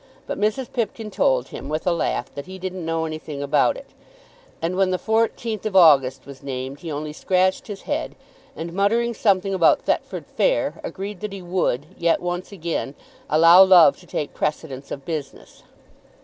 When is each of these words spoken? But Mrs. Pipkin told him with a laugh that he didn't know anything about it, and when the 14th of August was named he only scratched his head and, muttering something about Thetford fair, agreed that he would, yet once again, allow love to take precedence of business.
But 0.25 0.39
Mrs. 0.39 0.73
Pipkin 0.73 1.11
told 1.11 1.49
him 1.49 1.69
with 1.69 1.85
a 1.85 1.91
laugh 1.93 2.33
that 2.33 2.47
he 2.47 2.57
didn't 2.57 2.83
know 2.87 3.05
anything 3.05 3.43
about 3.43 3.77
it, 3.77 3.91
and 4.59 4.75
when 4.75 4.89
the 4.89 4.97
14th 4.97 5.63
of 5.67 5.75
August 5.75 6.25
was 6.25 6.41
named 6.41 6.79
he 6.79 6.91
only 6.91 7.13
scratched 7.13 7.67
his 7.67 7.83
head 7.83 8.15
and, 8.55 8.73
muttering 8.73 9.13
something 9.13 9.53
about 9.53 9.83
Thetford 9.83 10.25
fair, 10.25 10.81
agreed 10.83 11.19
that 11.19 11.33
he 11.33 11.43
would, 11.43 11.85
yet 11.99 12.19
once 12.19 12.51
again, 12.51 12.95
allow 13.29 13.61
love 13.63 13.95
to 13.99 14.07
take 14.07 14.33
precedence 14.33 14.89
of 14.89 15.05
business. 15.05 15.61